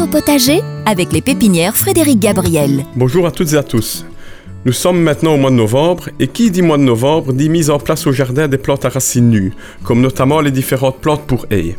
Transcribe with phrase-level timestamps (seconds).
[0.00, 2.84] Au potager avec les pépinières Frédéric Gabriel.
[2.96, 4.04] Bonjour à toutes et à tous.
[4.64, 7.70] Nous sommes maintenant au mois de novembre et qui dit mois de novembre dit mise
[7.70, 9.52] en place au jardin des plantes à racines nues,
[9.84, 11.76] comme notamment les différentes plantes pour haies.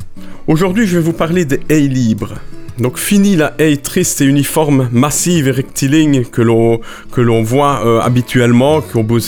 [0.47, 2.35] Aujourd'hui je vais vous parler des haies libres.
[2.79, 6.81] Donc fini la haie triste et uniforme, massive et rectiligne que l'on
[7.11, 8.81] que l'on voit euh, habituellement,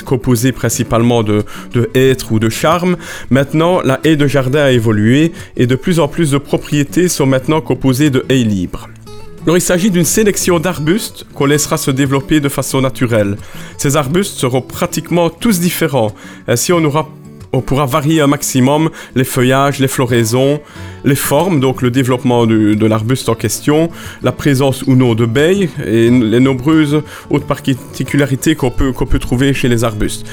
[0.06, 1.44] composée principalement de,
[1.74, 2.98] de hêtres ou de charmes.
[3.30, 7.26] Maintenant, la haie de jardin a évolué et de plus en plus de propriétés sont
[7.26, 8.90] maintenant composées de haies libres.
[9.46, 13.38] Alors il s'agit d'une sélection d'arbustes qu'on laissera se développer de façon naturelle.
[13.78, 16.14] Ces arbustes seront pratiquement tous différents.
[16.50, 17.08] Ainsi on aura
[17.58, 20.62] on pourra varier un maximum les feuillages, les floraisons,
[21.04, 23.90] les formes, donc le développement de l'arbuste en question,
[24.22, 29.20] la présence ou non de baies et les nombreuses autres particularités qu'on peut, qu'on peut
[29.20, 30.26] trouver chez les arbustes.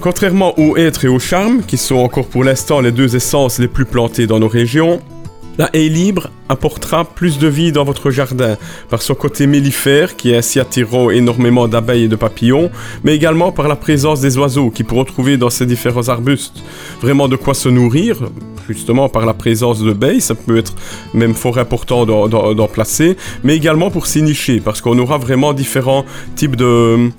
[0.00, 3.68] Contrairement aux hêtres et aux charmes, qui sont encore pour l'instant les deux essences les
[3.68, 5.00] plus plantées dans nos régions,
[5.58, 8.56] la haie libre apportera plus de vie dans votre jardin
[8.88, 12.70] par son côté mellifère qui ainsi attirant énormément d'abeilles et de papillons,
[13.04, 16.62] mais également par la présence des oiseaux qui pourront trouver dans ces différents arbustes
[17.00, 18.18] vraiment de quoi se nourrir,
[18.68, 20.74] justement par la présence de baies, ça peut être
[21.14, 26.04] même fort important d'en placer, mais également pour s'y nicher parce qu'on aura vraiment différents
[26.34, 27.10] types de,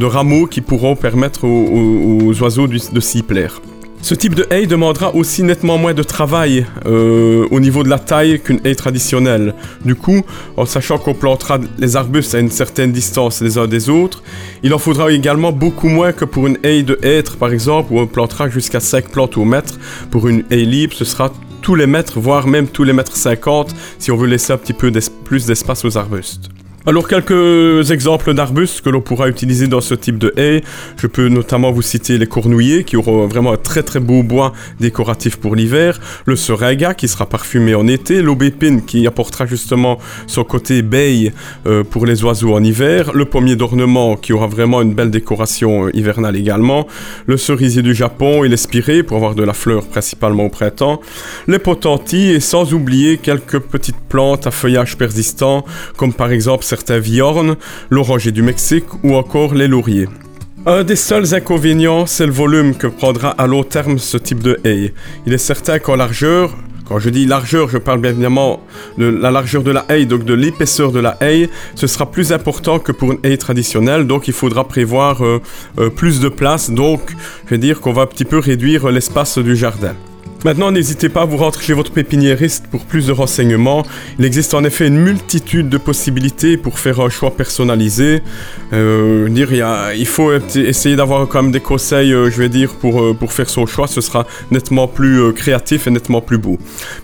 [0.00, 3.60] rameaux qui pourront permettre aux oiseaux de s'y plaire.
[4.06, 7.98] Ce type de haie demandera aussi nettement moins de travail euh, au niveau de la
[7.98, 9.52] taille qu'une haie traditionnelle.
[9.84, 10.22] Du coup,
[10.56, 14.22] en sachant qu'on plantera les arbustes à une certaine distance les uns des autres,
[14.62, 17.98] il en faudra également beaucoup moins que pour une haie de hêtre par exemple, où
[17.98, 19.76] on plantera jusqu'à 5 plantes au mètre.
[20.12, 23.74] Pour une haie libre, ce sera tous les mètres, voire même tous les mètres 50
[23.98, 24.92] si on veut laisser un petit peu
[25.24, 26.48] plus d'espace aux arbustes.
[26.88, 30.62] Alors quelques exemples d'arbustes que l'on pourra utiliser dans ce type de haie.
[30.96, 34.52] Je peux notamment vous citer les cornouillers qui auront vraiment un très très beau bois
[34.78, 40.44] décoratif pour l'hiver, le seringa qui sera parfumé en été, l'aubépine qui apportera justement son
[40.44, 41.32] côté baie
[41.66, 45.86] euh, pour les oiseaux en hiver, le pommier d'ornement qui aura vraiment une belle décoration
[45.86, 46.86] euh, hivernale également,
[47.26, 51.00] le cerisier du Japon et l'espiré pour avoir de la fleur principalement au printemps,
[51.48, 55.64] les potentis et sans oublier quelques petites plantes à feuillage persistant
[55.96, 57.56] comme par exemple certains viornes,
[57.88, 60.08] l'oranger du Mexique ou encore les lauriers.
[60.66, 64.58] Un des seuls inconvénients, c'est le volume que prendra à long terme ce type de
[64.62, 64.92] haie.
[65.26, 66.54] Il est certain qu'en largeur,
[66.86, 68.60] quand je dis largeur, je parle bien évidemment
[68.98, 72.30] de la largeur de la haie, donc de l'épaisseur de la haie, ce sera plus
[72.30, 75.40] important que pour une haie traditionnelle, donc il faudra prévoir euh,
[75.78, 77.00] euh, plus de place, donc
[77.46, 79.94] je vais dire qu'on va un petit peu réduire l'espace du jardin.
[80.44, 83.84] Maintenant, n'hésitez pas à vous rendre chez votre pépiniériste pour plus de renseignements.
[84.18, 88.22] Il existe en effet une multitude de possibilités pour faire un choix personnalisé.
[88.72, 93.02] Euh, dire, il, faut essayer d'avoir quand même des conseils, euh, je vais dire, pour,
[93.02, 93.88] euh, pour faire son choix.
[93.88, 96.58] Ce sera nettement plus créatif et nettement plus beau.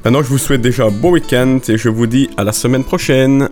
[0.04, 2.84] Maintenant, je vous souhaite déjà un beau week-end et je vous dis à la semaine
[2.84, 3.48] prochaine.